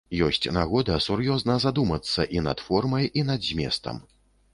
[0.27, 4.01] Ёсць нагода сур'ёзна задумацца і над формай, і над зместам.